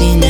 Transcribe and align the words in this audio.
sin 0.00 0.29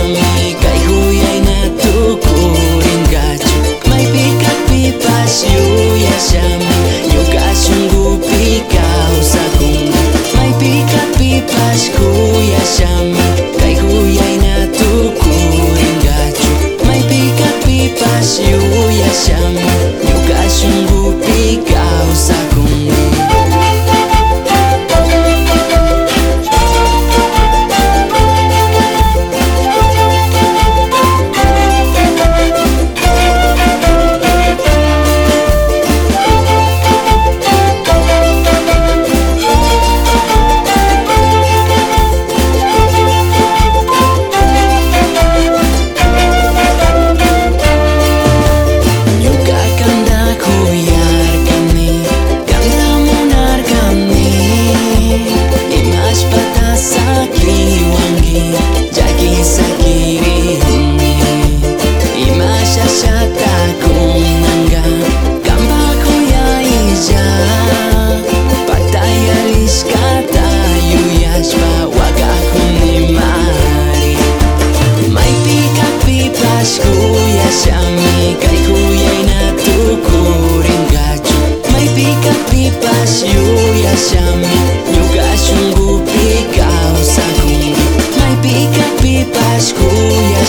pipas 82.49 83.23
yuya 83.33 83.93
shami 84.07 84.55
Ñuka 84.93 85.27
shungupi 85.43 86.27
kawsakun 86.55 87.75
Maypika 88.17 88.85
pipas 89.01 89.73
kuya 89.73 90.43